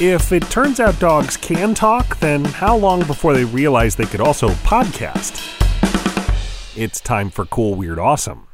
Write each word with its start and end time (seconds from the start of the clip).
If 0.00 0.32
it 0.32 0.42
turns 0.50 0.80
out 0.80 0.98
dogs 0.98 1.36
can 1.36 1.72
talk, 1.72 2.18
then 2.18 2.44
how 2.44 2.76
long 2.76 3.04
before 3.04 3.32
they 3.32 3.44
realize 3.44 3.94
they 3.94 4.06
could 4.06 4.20
also 4.20 4.48
podcast? 4.48 5.40
It's 6.76 7.00
time 7.00 7.30
for 7.30 7.44
Cool, 7.46 7.76
Weird, 7.76 8.00
Awesome. 8.00 8.48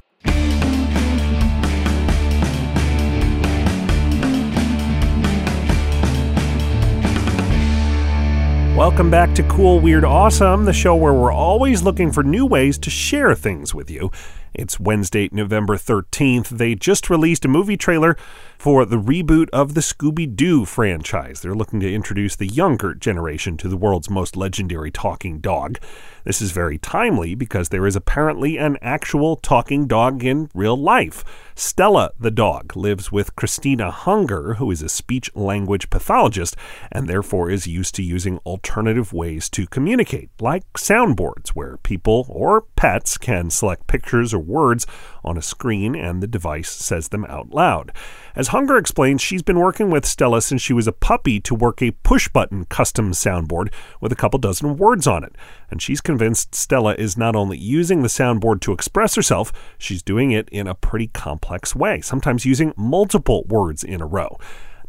Welcome 8.76 9.10
back 9.10 9.34
to 9.36 9.42
Cool, 9.44 9.80
Weird, 9.80 10.04
Awesome, 10.04 10.66
the 10.66 10.74
show 10.74 10.94
where 10.94 11.14
we're 11.14 11.32
always 11.32 11.82
looking 11.82 12.12
for 12.12 12.22
new 12.22 12.44
ways 12.44 12.76
to 12.76 12.90
share 12.90 13.34
things 13.34 13.74
with 13.74 13.90
you. 13.90 14.10
It's 14.52 14.80
Wednesday, 14.80 15.28
November 15.30 15.76
13th. 15.76 16.48
They 16.48 16.74
just 16.74 17.08
released 17.08 17.44
a 17.44 17.48
movie 17.48 17.76
trailer 17.76 18.16
for 18.58 18.84
the 18.84 18.98
reboot 18.98 19.48
of 19.50 19.74
the 19.74 19.80
Scooby 19.80 20.34
Doo 20.34 20.64
franchise. 20.64 21.40
They're 21.40 21.54
looking 21.54 21.80
to 21.80 21.94
introduce 21.94 22.36
the 22.36 22.48
younger 22.48 22.94
generation 22.94 23.56
to 23.58 23.68
the 23.68 23.76
world's 23.76 24.10
most 24.10 24.36
legendary 24.36 24.90
talking 24.90 25.38
dog. 25.38 25.78
This 26.24 26.42
is 26.42 26.50
very 26.50 26.76
timely 26.76 27.34
because 27.34 27.70
there 27.70 27.86
is 27.86 27.96
apparently 27.96 28.58
an 28.58 28.76
actual 28.82 29.36
talking 29.36 29.86
dog 29.86 30.24
in 30.24 30.50
real 30.54 30.76
life. 30.76 31.24
Stella 31.54 32.10
the 32.18 32.30
dog 32.30 32.76
lives 32.76 33.10
with 33.10 33.36
Christina 33.36 33.90
Hunger, 33.90 34.54
who 34.54 34.70
is 34.70 34.82
a 34.82 34.88
speech 34.88 35.30
language 35.34 35.88
pathologist 35.88 36.56
and 36.92 37.08
therefore 37.08 37.50
is 37.50 37.66
used 37.66 37.94
to 37.94 38.02
using 38.02 38.38
alternative 38.38 39.12
ways 39.12 39.48
to 39.50 39.66
communicate, 39.66 40.30
like 40.40 40.70
soundboards, 40.74 41.50
where 41.50 41.78
people 41.78 42.26
or 42.28 42.62
pets 42.76 43.16
can 43.16 43.48
select 43.50 43.86
pictures 43.86 44.34
or 44.34 44.39
words 44.40 44.86
on 45.24 45.36
a 45.36 45.42
screen 45.42 45.94
and 45.94 46.22
the 46.22 46.26
device 46.26 46.70
says 46.70 47.08
them 47.08 47.24
out 47.26 47.50
loud. 47.50 47.92
As 48.34 48.48
Hunger 48.48 48.76
explains, 48.76 49.20
she's 49.20 49.42
been 49.42 49.58
working 49.58 49.90
with 49.90 50.06
Stella 50.06 50.40
since 50.40 50.62
she 50.62 50.72
was 50.72 50.86
a 50.86 50.92
puppy 50.92 51.40
to 51.40 51.54
work 51.54 51.82
a 51.82 51.90
push 51.90 52.28
button 52.28 52.64
custom 52.64 53.12
soundboard 53.12 53.72
with 54.00 54.12
a 54.12 54.16
couple 54.16 54.38
dozen 54.38 54.76
words 54.76 55.06
on 55.06 55.24
it. 55.24 55.34
And 55.70 55.82
she's 55.82 56.00
convinced 56.00 56.54
Stella 56.54 56.94
is 56.94 57.16
not 57.16 57.36
only 57.36 57.58
using 57.58 58.02
the 58.02 58.08
soundboard 58.08 58.60
to 58.62 58.72
express 58.72 59.14
herself, 59.14 59.52
she's 59.78 60.02
doing 60.02 60.30
it 60.30 60.48
in 60.50 60.66
a 60.66 60.74
pretty 60.74 61.08
complex 61.08 61.74
way, 61.74 62.00
sometimes 62.00 62.46
using 62.46 62.72
multiple 62.76 63.44
words 63.48 63.84
in 63.84 64.00
a 64.00 64.06
row. 64.06 64.38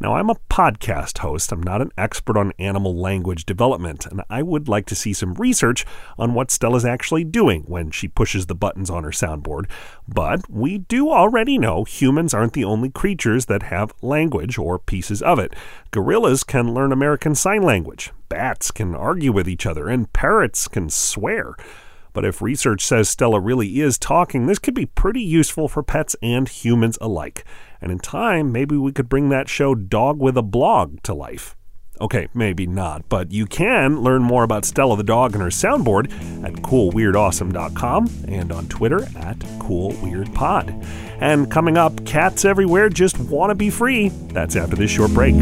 Now, 0.02 0.16
I'm 0.16 0.30
a 0.30 0.40
podcast 0.50 1.18
host. 1.18 1.52
I'm 1.52 1.62
not 1.62 1.80
an 1.80 1.92
expert 1.96 2.36
on 2.36 2.52
animal 2.58 2.96
language 2.96 3.46
development, 3.46 4.04
and 4.04 4.20
I 4.28 4.42
would 4.42 4.66
like 4.66 4.84
to 4.86 4.96
see 4.96 5.12
some 5.12 5.34
research 5.34 5.86
on 6.18 6.34
what 6.34 6.50
Stella's 6.50 6.84
actually 6.84 7.22
doing 7.22 7.62
when 7.68 7.92
she 7.92 8.08
pushes 8.08 8.46
the 8.46 8.56
buttons 8.56 8.90
on 8.90 9.04
her 9.04 9.10
soundboard. 9.10 9.70
But 10.08 10.50
we 10.50 10.78
do 10.78 11.08
already 11.08 11.56
know 11.56 11.84
humans 11.84 12.34
aren't 12.34 12.54
the 12.54 12.64
only 12.64 12.90
creatures 12.90 13.46
that 13.46 13.62
have 13.62 13.94
language 14.02 14.58
or 14.58 14.76
pieces 14.76 15.22
of 15.22 15.38
it. 15.38 15.54
Gorillas 15.92 16.42
can 16.42 16.74
learn 16.74 16.90
American 16.90 17.36
Sign 17.36 17.62
Language, 17.62 18.10
bats 18.28 18.72
can 18.72 18.96
argue 18.96 19.30
with 19.30 19.48
each 19.48 19.66
other, 19.66 19.86
and 19.86 20.12
parrots 20.12 20.66
can 20.66 20.90
swear. 20.90 21.54
But 22.12 22.24
if 22.24 22.42
research 22.42 22.84
says 22.84 23.08
Stella 23.08 23.40
really 23.40 23.80
is 23.80 23.98
talking, 23.98 24.46
this 24.46 24.58
could 24.58 24.74
be 24.74 24.86
pretty 24.86 25.22
useful 25.22 25.68
for 25.68 25.82
pets 25.82 26.16
and 26.22 26.48
humans 26.48 26.98
alike. 27.00 27.44
And 27.80 27.90
in 27.90 27.98
time, 27.98 28.52
maybe 28.52 28.76
we 28.76 28.92
could 28.92 29.08
bring 29.08 29.28
that 29.30 29.48
show 29.48 29.74
Dog 29.74 30.20
with 30.20 30.36
a 30.36 30.42
Blog 30.42 31.02
to 31.02 31.14
life. 31.14 31.56
Okay, 32.00 32.26
maybe 32.34 32.66
not, 32.66 33.08
but 33.08 33.30
you 33.30 33.46
can 33.46 34.00
learn 34.00 34.22
more 34.22 34.42
about 34.42 34.64
Stella 34.64 34.96
the 34.96 35.04
dog 35.04 35.34
and 35.34 35.42
her 35.42 35.50
soundboard 35.50 36.06
at 36.42 36.54
coolweirdawesome.com 36.54 38.10
and 38.26 38.50
on 38.50 38.66
Twitter 38.66 39.04
at 39.16 39.38
coolweirdpod. 39.60 40.84
And 41.20 41.50
coming 41.50 41.76
up, 41.76 42.04
cats 42.04 42.44
everywhere 42.44 42.88
just 42.88 43.18
want 43.20 43.50
to 43.50 43.54
be 43.54 43.70
free. 43.70 44.08
That's 44.08 44.56
after 44.56 44.74
this 44.74 44.90
short 44.90 45.12
break. 45.12 45.36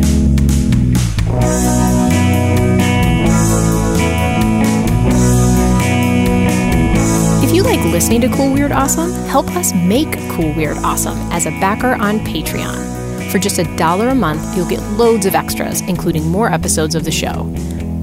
Listening 8.11 8.29
to 8.29 8.37
Cool 8.37 8.53
Weird 8.53 8.73
Awesome, 8.73 9.13
help 9.29 9.47
us 9.55 9.73
make 9.73 10.11
Cool 10.31 10.53
Weird 10.55 10.79
Awesome 10.79 11.17
as 11.31 11.47
a 11.47 11.51
backer 11.61 11.95
on 11.95 12.19
Patreon. 12.21 13.31
For 13.31 13.39
just 13.39 13.61
a 13.61 13.77
dollar 13.77 14.09
a 14.09 14.15
month, 14.17 14.57
you'll 14.57 14.69
get 14.69 14.83
loads 14.99 15.27
of 15.27 15.37
extras, 15.37 15.81
including 15.83 16.27
more 16.27 16.53
episodes 16.53 16.97
of 16.97 17.05
the 17.05 17.13
show. 17.13 17.45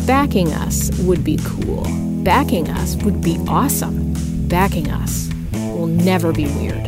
Backing 0.08 0.54
us 0.54 0.98
would 1.00 1.26
be 1.26 1.38
cool. 1.44 1.84
Backing 2.24 2.70
us 2.70 2.96
would 3.04 3.22
be 3.22 3.38
awesome. 3.50 4.14
Backing 4.48 4.90
us 4.92 5.30
will 5.52 5.88
never 5.88 6.32
be 6.32 6.46
weird. 6.46 6.88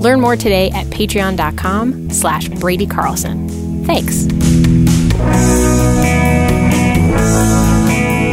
Learn 0.00 0.18
more 0.18 0.36
today 0.36 0.70
at 0.70 0.86
patreon.com 0.86 2.08
slash 2.08 2.48
Brady 2.48 2.86
Carlson. 2.86 3.84
Thanks. 3.84 4.26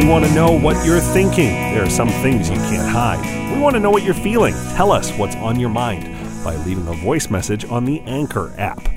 We 0.06 0.12
want 0.12 0.24
to 0.24 0.34
know 0.34 0.56
what 0.56 0.86
you're 0.86 1.00
thinking. 1.00 1.50
There 1.50 1.82
are 1.82 1.90
some 1.90 2.08
things 2.08 2.48
you 2.48 2.54
can't 2.54 2.88
hide. 2.88 3.52
We 3.52 3.60
want 3.60 3.74
to 3.74 3.80
know 3.80 3.90
what 3.90 4.04
you're 4.04 4.14
feeling. 4.14 4.54
Tell 4.76 4.92
us 4.92 5.10
what's 5.18 5.34
on 5.34 5.58
your 5.58 5.68
mind 5.68 6.04
by 6.44 6.54
leaving 6.64 6.86
a 6.86 6.92
voice 6.92 7.28
message 7.28 7.64
on 7.64 7.84
the 7.84 7.98
Anchor 8.02 8.54
app. 8.56 8.88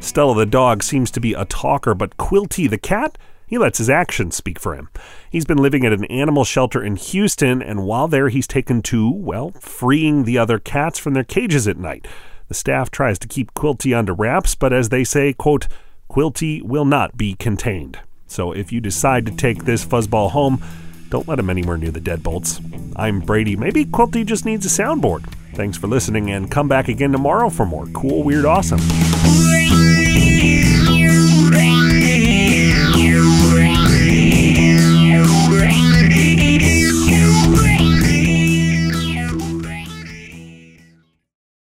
Stella 0.00 0.34
the 0.34 0.44
dog 0.44 0.82
seems 0.82 1.10
to 1.12 1.20
be 1.20 1.32
a 1.32 1.46
talker, 1.46 1.94
but 1.94 2.18
Quilty 2.18 2.68
the 2.68 2.76
cat, 2.76 3.16
he 3.46 3.56
lets 3.56 3.78
his 3.78 3.88
actions 3.88 4.36
speak 4.36 4.60
for 4.60 4.74
him. 4.74 4.90
He's 5.30 5.46
been 5.46 5.56
living 5.56 5.86
at 5.86 5.94
an 5.94 6.04
animal 6.04 6.44
shelter 6.44 6.84
in 6.84 6.96
Houston, 6.96 7.62
and 7.62 7.84
while 7.84 8.06
there, 8.06 8.28
he's 8.28 8.46
taken 8.46 8.82
to, 8.82 9.10
well, 9.10 9.52
freeing 9.52 10.24
the 10.24 10.36
other 10.36 10.58
cats 10.58 10.98
from 10.98 11.14
their 11.14 11.24
cages 11.24 11.66
at 11.68 11.78
night. 11.78 12.06
The 12.48 12.54
staff 12.54 12.90
tries 12.90 13.18
to 13.20 13.28
keep 13.28 13.54
Quilty 13.54 13.96
under 13.96 14.12
wraps, 14.12 14.54
but 14.54 14.74
as 14.74 14.90
they 14.90 15.04
say, 15.04 15.32
quote, 15.32 15.68
Quilty 16.10 16.60
will 16.60 16.84
not 16.84 17.16
be 17.16 17.34
contained. 17.34 18.00
So 18.30 18.52
if 18.52 18.70
you 18.70 18.80
decide 18.80 19.26
to 19.26 19.32
take 19.32 19.64
this 19.64 19.84
fuzzball 19.84 20.30
home, 20.30 20.62
don't 21.08 21.26
let 21.26 21.40
him 21.40 21.50
anywhere 21.50 21.76
near 21.76 21.90
the 21.90 22.00
deadbolts. 22.00 22.60
I'm 22.94 23.18
Brady. 23.18 23.56
Maybe 23.56 23.84
Quilty 23.84 24.24
just 24.24 24.44
needs 24.44 24.64
a 24.64 24.68
soundboard. 24.68 25.24
Thanks 25.54 25.76
for 25.76 25.88
listening, 25.88 26.30
and 26.30 26.48
come 26.48 26.68
back 26.68 26.86
again 26.86 27.10
tomorrow 27.10 27.50
for 27.50 27.66
more 27.66 27.86
cool, 27.88 28.22
weird, 28.22 28.44
awesome. 28.44 28.78